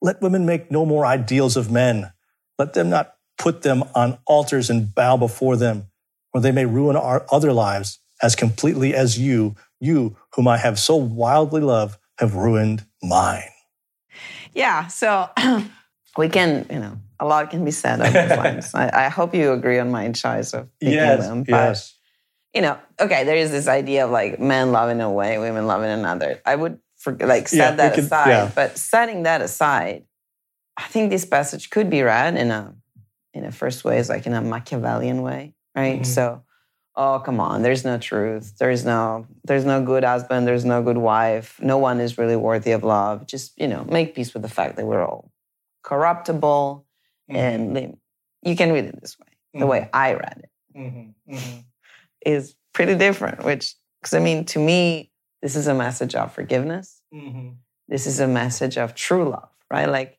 [0.00, 2.12] Let women make no more ideals of men.
[2.58, 5.89] Let them not put them on altars and bow before them,
[6.32, 10.78] or they may ruin our other lives as completely as you, you whom I have
[10.78, 13.48] so wildly loved, have ruined mine.
[14.54, 15.30] Yeah, so
[16.18, 18.74] we can, you know, a lot can be said on those lines.
[18.74, 21.44] I, I hope you agree on my choice of picking them.
[21.44, 21.90] But,
[22.54, 25.90] you know, okay, there is this idea of like men loving a way, women loving
[25.90, 26.40] another.
[26.44, 28.28] I would for, like set Yeah, that could- aside.
[28.28, 28.50] yeah.
[28.54, 30.04] But setting that aside,
[30.76, 32.74] I think this passage could be read in a
[33.32, 36.00] in a first way, is like in a Machiavellian way, right?
[36.00, 36.06] Mhm.
[36.06, 36.42] So,
[36.96, 38.46] oh come on, there's no truth.
[38.58, 40.46] There's no there's no good husband.
[40.46, 41.48] There's no good wife.
[41.60, 43.26] No one is really worthy of love.
[43.26, 45.32] Just you know, make peace with the fact that we're all
[45.82, 46.84] corruptible,
[47.30, 47.36] mm-hmm.
[47.36, 47.94] and li-
[48.42, 49.32] you can read it this way.
[49.60, 50.04] The way mm-hmm.
[50.06, 51.60] I read it mm-hmm.
[52.24, 53.44] is pretty different.
[53.44, 55.10] Which, because I mean, to me,
[55.42, 57.02] this is a message of forgiveness.
[57.88, 59.88] This is a message of true love, right?
[59.88, 60.18] Like,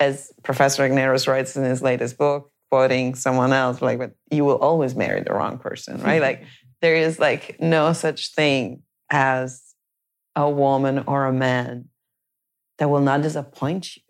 [0.00, 4.56] as Professor Regnerus writes in his latest book, quoting someone else, like, but you will
[4.56, 6.20] always marry the wrong person, right?
[6.20, 6.42] like,
[6.82, 9.62] there is like no such thing as
[10.34, 11.84] a woman or a man
[12.78, 14.02] that will not disappoint you,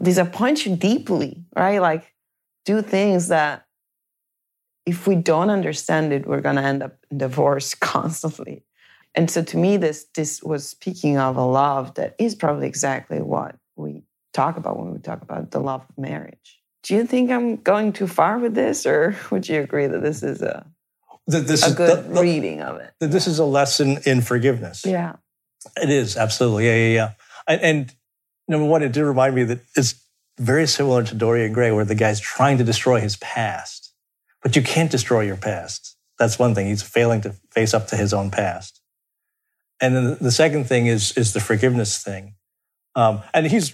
[0.00, 1.80] disappoint you deeply, right?
[1.80, 2.14] Like,
[2.64, 3.64] do things that
[4.86, 8.64] if we don't understand it, we're going to end up in divorce constantly.
[9.16, 13.20] And so to me, this this was speaking of a love that is probably exactly
[13.20, 16.61] what we talk about when we talk about the love of marriage.
[16.82, 20.22] Do you think I'm going too far with this, or would you agree that this
[20.22, 20.66] is a
[21.26, 22.92] this a is good the- the- reading of it?
[23.00, 24.84] that this is a lesson in forgiveness.
[24.84, 25.16] Yeah.
[25.80, 27.10] It is absolutely, yeah, yeah, yeah.
[27.46, 27.94] And, and
[28.48, 29.94] number one, it did remind me that it's
[30.38, 33.92] very similar to Dorian Gray, where the guy's trying to destroy his past,
[34.42, 35.96] but you can't destroy your past.
[36.18, 36.66] That's one thing.
[36.66, 38.80] He's failing to face up to his own past.
[39.80, 42.34] And then the second thing is is the forgiveness thing,
[42.96, 43.72] um, and he's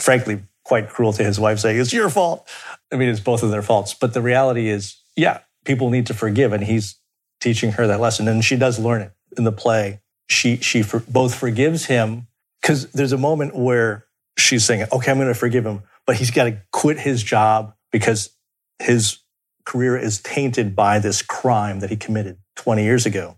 [0.00, 2.48] frankly quite cruel to his wife, saying it's your fault.
[2.92, 3.94] I mean, it's both of their faults.
[3.94, 6.96] But the reality is, yeah, people need to forgive, and he's
[7.40, 10.00] teaching her that lesson, and she does learn it in the play.
[10.28, 12.28] She she for, both forgives him
[12.60, 14.06] because there's a moment where
[14.38, 17.74] she's saying, "Okay, I'm going to forgive him," but he's got to quit his job
[17.90, 18.30] because
[18.78, 19.18] his
[19.64, 23.36] career is tainted by this crime that he committed 20 years ago.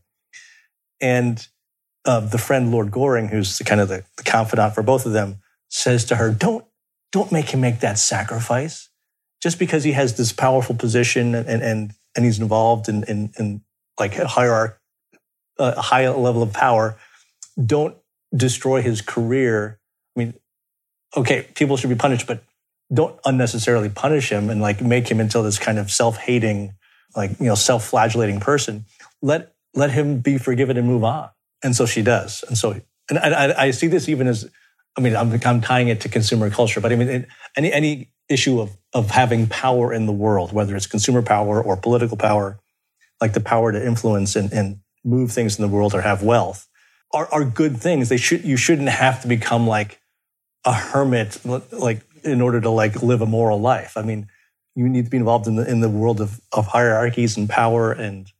[1.00, 1.46] And
[2.06, 5.12] uh, the friend Lord Goring, who's the kind of the, the confidant for both of
[5.12, 6.64] them, says to her, "Don't
[7.14, 8.88] don't make him make that sacrifice
[9.40, 13.62] just because he has this powerful position and and and he's involved in in, in
[14.00, 14.74] like a hierarchy,
[15.60, 16.96] a high level of power.
[17.64, 17.96] Don't
[18.36, 19.78] destroy his career.
[20.16, 20.34] I mean,
[21.16, 22.42] okay, people should be punished, but
[22.92, 26.74] don't unnecessarily punish him and like make him into this kind of self-hating,
[27.14, 28.86] like you know, self-flagellating person.
[29.22, 31.30] Let let him be forgiven and move on.
[31.62, 32.42] And so she does.
[32.48, 34.50] And so, and I, I see this even as,
[34.96, 37.26] I mean, I'm, I'm tying it to consumer culture, but I mean,
[37.56, 41.76] any any issue of of having power in the world, whether it's consumer power or
[41.76, 42.58] political power,
[43.20, 46.68] like the power to influence and, and move things in the world or have wealth,
[47.12, 48.08] are, are good things.
[48.08, 50.00] They should you shouldn't have to become like
[50.64, 53.96] a hermit, like in order to like live a moral life.
[53.96, 54.28] I mean,
[54.74, 57.92] you need to be involved in the in the world of, of hierarchies and power
[57.92, 58.30] and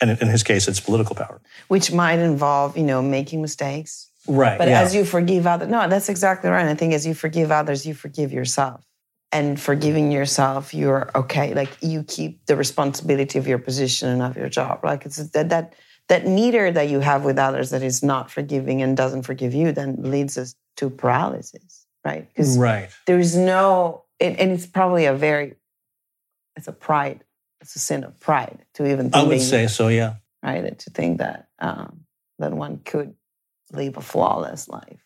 [0.00, 1.40] and in his case, it's political power.
[1.68, 4.10] Which might involve, you know, making mistakes.
[4.28, 4.58] Right.
[4.58, 4.80] But yeah.
[4.80, 6.66] as you forgive others, no, that's exactly right.
[6.66, 8.84] I think as you forgive others, you forgive yourself.
[9.32, 11.52] And forgiving yourself, you're okay.
[11.52, 14.80] Like you keep the responsibility of your position and of your job.
[14.84, 15.74] Like it's that that
[16.08, 19.72] that meter that you have with others that is not forgiving and doesn't forgive you,
[19.72, 22.28] then leads us to paralysis, right?
[22.28, 22.88] Because right.
[23.06, 25.54] there is no, it, and it's probably a very,
[26.54, 27.24] it's a pride,
[27.66, 29.10] it's a sin of pride to even.
[29.12, 29.88] I would say so.
[29.88, 30.14] Yeah.
[30.40, 30.78] right?
[30.78, 32.04] To think that um,
[32.38, 33.14] that one could
[33.72, 35.04] live a flawless life.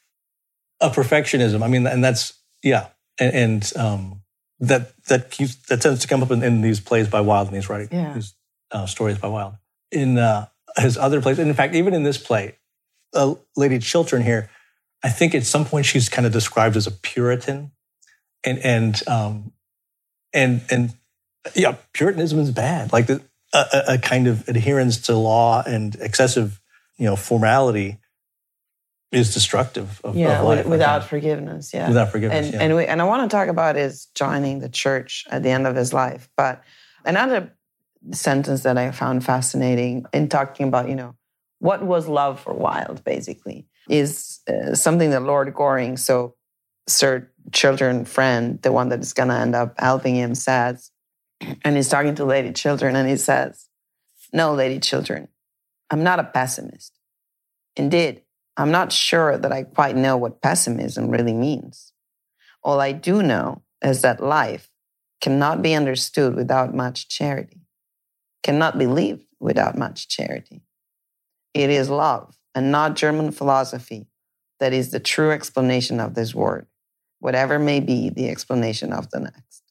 [0.82, 1.62] A perfectionism.
[1.62, 4.22] I mean, and that's yeah, and, and um,
[4.58, 7.56] that that keeps, that tends to come up in, in these plays by Wilde and
[7.56, 8.12] these writing Yeah.
[8.12, 8.34] these
[8.70, 9.54] uh, stories by Wilde.
[9.90, 12.58] In uh, his other plays, and in fact, even in this play,
[13.14, 14.50] uh, Lady Chiltern here,
[15.02, 17.72] I think at some point she's kind of described as a Puritan,
[18.44, 19.52] and and um,
[20.34, 20.92] and and
[21.55, 22.92] yeah, Puritanism is bad.
[22.92, 23.22] Like the,
[23.53, 26.61] a, a- kind of adherence to law and excessive,
[26.98, 27.98] you know, formality
[29.12, 30.66] is destructive of, Yeah, of life.
[30.66, 31.72] without forgiveness.
[31.74, 32.46] Yeah, without forgiveness.
[32.46, 32.61] and yeah.
[32.62, 35.66] and we, and I want to talk about his joining the church at the end
[35.66, 36.29] of his life.
[36.37, 36.62] But
[37.05, 37.53] another
[38.12, 41.16] sentence that I found fascinating in talking about, you know,
[41.59, 46.35] what was love for Wilde, basically, is uh, something that Lord Goring, so
[46.87, 50.90] Sir Chiltern friend, the one that is going to end up helping him, says,
[51.62, 53.68] and he's talking to Lady Chiltern, and he says,
[54.33, 55.29] "No, Lady Chiltern,
[55.90, 56.98] I'm not a pessimist.
[57.76, 58.22] Indeed,
[58.57, 61.92] I'm not sure that I quite know what pessimism really means.
[62.62, 64.70] All I do know is that life
[65.20, 67.62] cannot be understood without much charity,
[68.42, 70.62] cannot be lived without much charity.
[71.55, 74.07] It is love and not German philosophy
[74.59, 76.66] that is the true explanation of this word,
[77.18, 79.62] whatever may be the explanation of the next.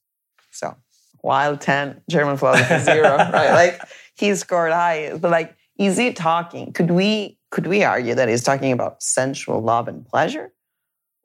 [0.51, 0.75] So,
[1.23, 3.51] Wilde 10, German philosophy zero, right?
[3.51, 3.81] Like
[4.15, 6.73] he scored high, but like, is he talking?
[6.73, 10.53] Could we could we argue that he's talking about sensual love and pleasure,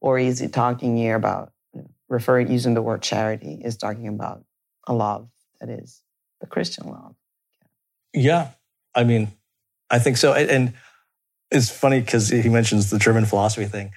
[0.00, 1.52] or is he talking here about
[2.08, 3.60] referring using the word charity?
[3.64, 4.44] Is talking about
[4.86, 5.28] a love
[5.60, 6.02] that is
[6.40, 7.14] the Christian love?
[8.12, 8.50] Yeah,
[8.94, 9.32] I mean,
[9.90, 10.32] I think so.
[10.32, 10.72] And, and
[11.50, 13.92] it's funny because he mentions the German philosophy thing.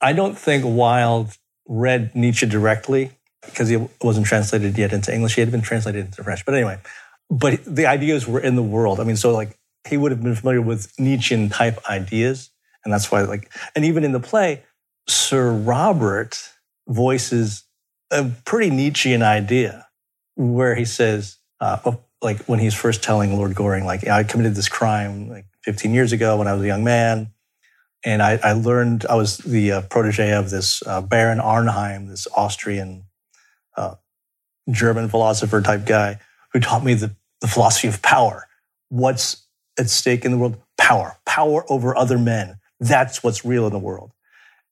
[0.00, 3.12] I don't think Wilde read Nietzsche directly
[3.44, 5.34] because he wasn't translated yet into English.
[5.34, 6.44] He had been translated into French.
[6.44, 6.78] But anyway,
[7.30, 9.00] but the ideas were in the world.
[9.00, 12.50] I mean, so like he would have been familiar with Nietzschean type ideas.
[12.84, 14.62] And that's why, like, and even in the play,
[15.08, 16.50] Sir Robert
[16.88, 17.64] voices
[18.10, 19.86] a pretty Nietzschean idea
[20.36, 24.68] where he says, uh, like when he's first telling Lord Goring, like, I committed this
[24.68, 27.30] crime like 15 years ago when I was a young man.
[28.02, 32.26] And I, I learned, I was the uh, protege of this uh, Baron Arnheim, this
[32.34, 33.04] Austrian
[33.76, 33.94] uh,
[34.70, 36.18] German philosopher type guy
[36.52, 38.46] who taught me the, the philosophy of power.
[38.88, 39.46] What's
[39.78, 40.56] at stake in the world?
[40.76, 42.58] Power, power over other men.
[42.80, 44.12] That's what's real in the world.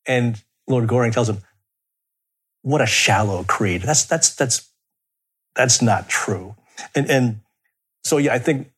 [0.07, 1.39] And Lord Goring tells him,
[2.63, 3.83] what a shallow creed.
[3.83, 4.69] That's, that's, that's,
[5.55, 6.57] that's not true.
[6.95, 7.41] And, and
[8.05, 8.71] so, yeah, I think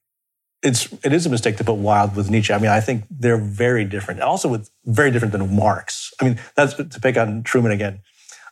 [0.62, 2.52] it's, it is a mistake to put Wilde with Nietzsche.
[2.52, 4.20] I mean, I think they're very different.
[4.20, 6.12] Also with very different than Marx.
[6.20, 8.00] I mean, that's to pick on Trueman again.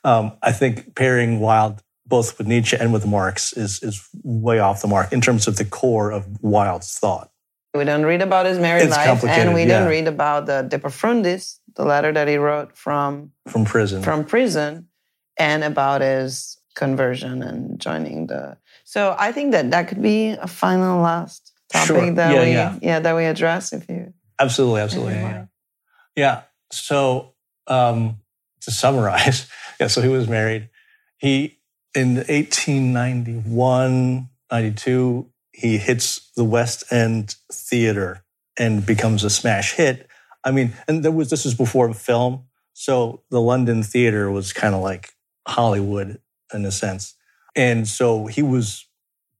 [0.09, 4.81] Um, I think pairing Wilde both with Nietzsche and with Marx is, is way off
[4.81, 7.31] the mark in terms of the core of Wilde's thought.
[7.75, 9.81] We don't read about his married It's life, and we yeah.
[9.81, 14.03] don't read about the De Profundis, the letter that he wrote from From prison.
[14.03, 14.89] from prison,
[15.39, 18.57] and about his conversion and joining the.
[18.85, 22.11] So I think that that could be a final last topic Sure.
[22.15, 23.01] that Yeah, we yeah.
[23.01, 24.15] that we address if you.
[24.39, 25.15] Absolutely, absolutely.
[25.15, 25.45] Yeah, yeah.
[26.17, 26.43] Yeah.
[26.73, 27.35] So
[27.67, 28.17] um,
[28.63, 29.47] to summarize,
[29.81, 29.87] yeah.
[29.87, 30.69] So he was married.
[31.19, 31.59] He
[31.95, 38.25] in 1891, 92, he hits the West End Theater
[38.59, 40.09] and becomes a smash hit.
[40.45, 44.75] I mean, and there was this was before film, so the London theater was kind
[44.75, 45.15] of like
[45.47, 46.21] Hollywood
[46.55, 47.15] in a sense,
[47.57, 48.87] and so he was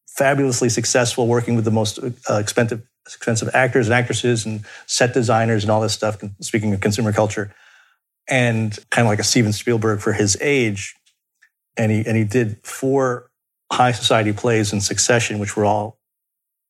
[0.07, 5.65] fabulously successful working with the most uh, expensive expensive actors and actresses and set designers
[5.65, 6.19] and all this stuff.
[6.41, 7.55] Speaking of consumer culture,
[8.29, 10.95] and kind of like a Steven Spielberg for his age,
[11.77, 13.31] and he and he did four
[13.73, 15.99] high society plays in succession, which were all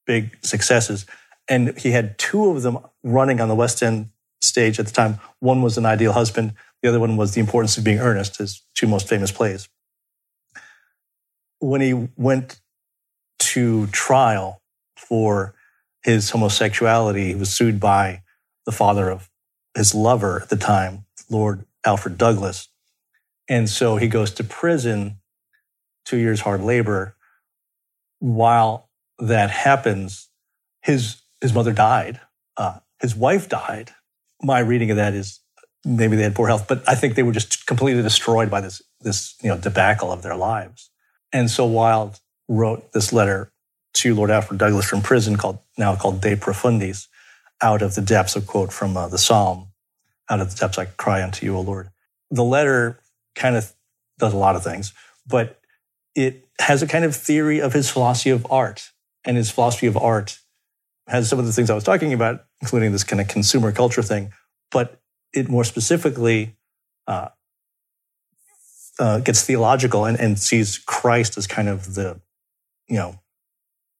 [0.06, 1.06] big successes.
[1.48, 4.10] And he had two of them running on the West End
[4.42, 5.20] stage at the time.
[5.40, 6.54] One was An Ideal Husband.
[6.82, 9.68] The other one was The Importance of Being Earnest, his two most famous plays.
[11.60, 12.60] When he went
[13.40, 14.62] to trial
[14.96, 15.54] for
[16.02, 18.22] his homosexuality, he was sued by
[18.66, 19.28] the father of
[19.74, 22.68] his lover at the time, Lord Alfred Douglas.
[23.48, 25.20] And so he goes to prison,
[26.04, 27.16] two years hard labor.
[28.18, 30.28] While that happens,
[30.82, 32.20] his, his mother died.
[32.56, 33.90] Uh, his wife died.
[34.42, 35.40] My reading of that is
[35.84, 38.82] maybe they had poor health, but I think they were just completely destroyed by this,
[39.00, 40.90] this you know, debacle of their lives.
[41.32, 43.52] And so Wilde wrote this letter
[43.94, 47.06] to Lord Alfred Douglas from prison called now called De Profundis,
[47.60, 49.67] out of the depths, a quote from uh, the Psalm,
[50.30, 51.90] out of the depths I cry unto you, O Lord.
[52.30, 53.00] The letter
[53.34, 53.72] kind of
[54.18, 54.92] does a lot of things,
[55.26, 55.60] but
[56.14, 58.90] it has a kind of theory of his philosophy of art.
[59.24, 60.38] And his philosophy of art
[61.06, 64.02] has some of the things I was talking about, including this kind of consumer culture
[64.02, 64.32] thing,
[64.70, 65.00] but
[65.32, 66.56] it more specifically
[67.06, 67.28] uh,
[68.98, 72.20] uh, gets theological and, and sees Christ as kind of the,
[72.88, 73.20] you know,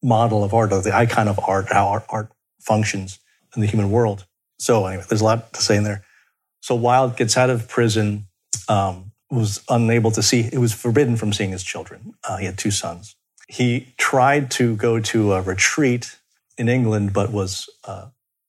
[0.03, 3.19] model of art or the icon of art, how art, art functions
[3.55, 4.27] in the human world.
[4.59, 6.05] So anyway, there's a lot to say in there.
[6.61, 8.27] So Wilde gets out of prison,
[8.69, 12.15] um, was unable to see, it was forbidden from seeing his children.
[12.25, 13.17] Uh, he had two sons.
[13.49, 16.17] He tried to go to a retreat
[16.57, 18.07] in England, but was, uh,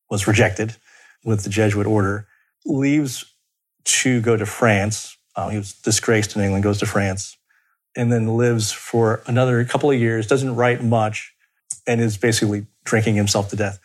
[0.09, 0.75] was rejected
[1.23, 2.27] with the Jesuit order,
[2.65, 3.25] leaves
[3.85, 5.17] to go to France.
[5.35, 7.37] Uh, he was disgraced in England, goes to France,
[7.95, 11.33] and then lives for another couple of years, doesn't write much,
[11.87, 13.79] and is basically drinking himself to death.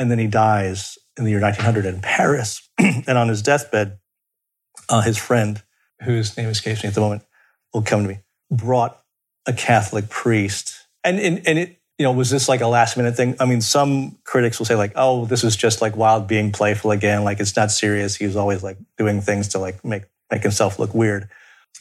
[0.00, 2.66] And then he dies in the year 1900 in Paris.
[2.78, 3.98] and on his deathbed,
[4.88, 5.62] uh, his friend,
[6.02, 7.22] whose name escapes me at the moment,
[7.74, 8.98] will come to me, brought
[9.44, 10.74] a Catholic priest.
[11.04, 13.36] And, and, and it, you know, was this like a last minute thing?
[13.40, 16.92] I mean, some critics will say like, oh, this is just like Wilde being playful
[16.92, 17.22] again.
[17.22, 18.16] Like it's not serious.
[18.16, 21.28] He was always like doing things to like make, make himself look weird.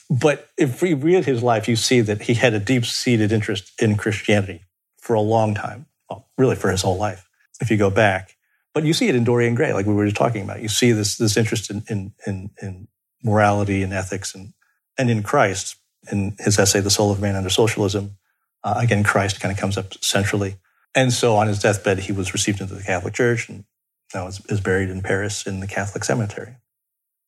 [0.10, 3.72] But if we read his life, you see that he had a deep seated interest
[3.82, 4.66] in Christianity
[4.98, 5.86] for a long time.
[6.10, 7.29] Well, really for his whole life,
[7.60, 8.36] if you go back.
[8.74, 10.62] But you see it in Dorian Gray, like we were just talking about.
[10.62, 12.88] You see this, this interest in, in, in, in
[13.24, 14.54] morality and ethics and,
[14.98, 15.76] and in Christ.
[16.12, 18.18] In his essay, The Soul of Man Under Socialism,
[18.64, 20.56] uh, again, Christ kind of comes up centrally.
[20.96, 23.66] And so on his deathbed, he was received into the Catholic Church and
[24.14, 26.56] now is, is buried in Paris in the Catholic cemetery.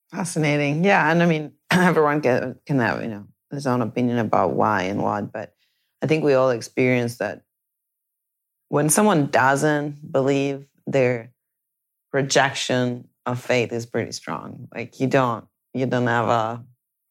[0.10, 0.84] Fascinating.
[0.84, 1.12] Yeah.
[1.12, 5.32] And I mean, everyone can, have, you know, his own opinion about why and what,
[5.32, 5.54] but
[6.02, 7.44] I think we all experience that
[8.72, 11.34] when someone doesn't believe, their
[12.14, 14.70] rejection of faith is pretty strong.
[14.74, 16.64] Like you don't, you don't have a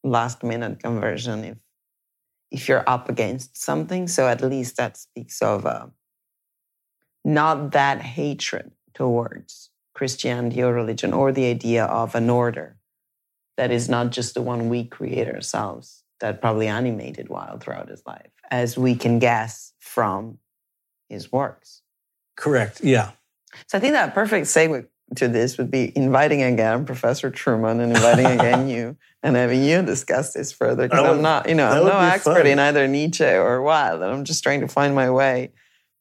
[0.03, 1.57] last minute conversion if,
[2.49, 4.07] if you're up against something.
[4.07, 5.85] So at least that speaks of uh,
[7.23, 12.77] not that hatred towards Christianity or religion or the idea of an order
[13.57, 18.01] that is not just the one we create ourselves that probably animated Wilde throughout his
[18.07, 20.39] life, as we can guess from
[21.11, 21.81] his works.
[22.35, 22.81] Correct.
[22.83, 23.11] Yeah.
[23.67, 24.87] So I think that perfect segue
[25.17, 29.81] to this would be inviting again Professor Trueman and inviting again you and having you
[29.81, 30.87] discuss this further.
[30.87, 32.47] Because I'm not, you know, I'm no expert fun.
[32.47, 35.51] in either Nietzsche or Wilde, and I'm just trying to find my way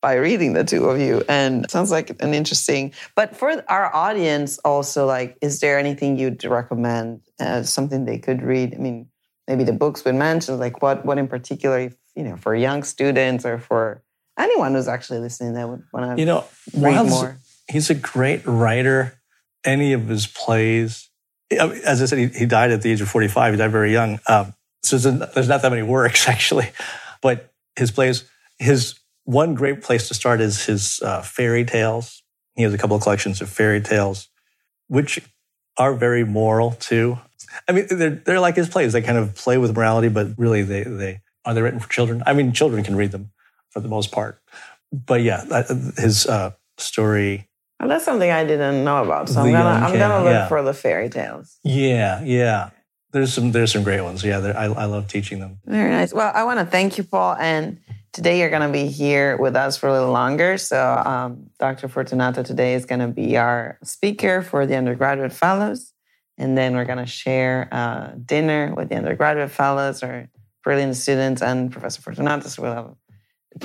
[0.01, 4.59] by reading the two of you and sounds like an interesting but for our audience
[4.65, 9.07] also like is there anything you'd recommend as something they could read i mean
[9.47, 12.83] maybe the books we mentioned like what what in particular if, you know for young
[12.83, 14.03] students or for
[14.41, 17.95] anyone who's actually listening that would want to you know read Wilde's- more he's a
[17.95, 19.19] great writer.
[19.65, 21.09] Any of his plays,
[21.51, 23.55] as I said, he, he died at the age of 45.
[23.55, 24.19] He died very young.
[24.27, 26.71] Um, so there's, there's not that many works actually,
[27.23, 28.29] but his plays,
[28.59, 32.23] his one great place to start is his uh, fairy tales.
[32.55, 34.29] He has a couple of collections of fairy tales,
[34.89, 35.21] which
[35.77, 37.19] are very moral too.
[37.69, 38.93] I mean, they're, they're like his plays.
[38.93, 42.23] They kind of play with morality, but really they, they are they written for children?
[42.27, 43.31] I mean, children can read them
[43.71, 44.41] for the most part.
[44.93, 47.49] But yeah, that- his uh, story
[47.79, 49.29] Well, that's something I didn't know about.
[49.29, 50.49] So I'm gonna I'm gonna look yeah.
[50.49, 51.59] for the fairy tales.
[51.65, 52.71] Yeah, yeah.
[53.13, 54.23] There's some there's some great ones.
[54.23, 55.59] Yeah, I I love teaching them.
[55.65, 56.13] Very nice.
[56.13, 57.37] Well, I want to thank you, Paul.
[57.41, 57.81] And
[58.13, 60.59] today you're going to be here with us for a little longer.
[60.59, 61.89] So, um, Dr.
[61.89, 65.93] Fortunato today is going to be our speaker for the undergraduate fellows.
[66.39, 70.29] And then we're going to share uh, dinner with the undergraduate fellows or
[70.65, 72.49] brilliant students and Professor Fortunato.
[72.49, 72.95] So, we'll have,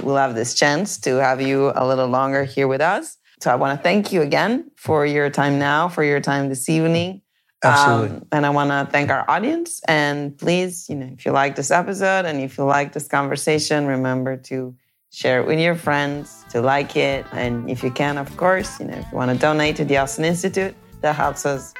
[0.01, 3.17] we'll have this chance to have you a little longer here with us.
[3.41, 6.69] So, I want to thank you again for your time now, for your time this
[6.69, 7.21] evening.
[7.63, 8.17] Absolutely.
[8.17, 9.81] Um, and I want to thank our audience.
[9.88, 13.88] And please, you know, if you like this episode and if you like this conversation,
[13.88, 14.75] remember to
[15.11, 17.25] share it with your friends, to like it.
[17.31, 19.97] And if you can, of course, you know, if you want to donate to the
[19.97, 21.73] Austin Institute, that helps us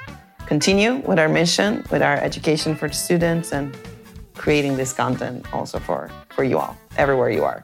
[0.46, 3.76] continue with our mission, with our education for the students and
[4.34, 7.62] creating this content also for, for you all, everywhere you are.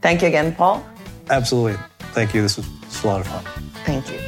[0.00, 0.86] Thank you again, Paul.
[1.30, 1.78] Absolutely.
[2.12, 2.42] Thank you.
[2.42, 3.44] This was, this was a lot of fun.
[3.84, 4.18] Thank you.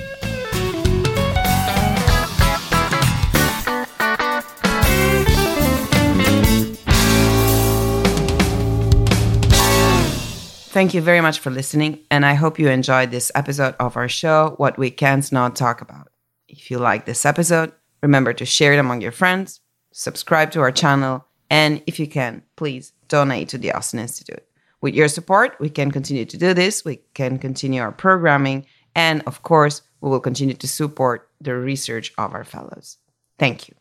[10.72, 14.08] Thank you very much for listening, and I hope you enjoyed this episode of our
[14.08, 16.08] show, What We Can't Not Talk About.
[16.48, 19.60] If you like this episode, remember to share it among your friends,
[19.92, 24.44] subscribe to our channel, and if you can, please donate to the Austin Institute.
[24.80, 29.22] With your support, we can continue to do this, we can continue our programming, and
[29.26, 32.96] of course, we will continue to support the research of our fellows.
[33.38, 33.74] Thank you.